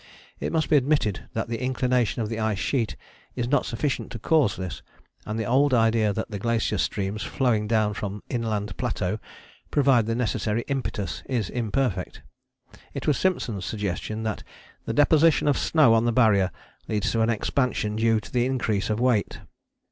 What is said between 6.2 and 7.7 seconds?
the glacier streams flowing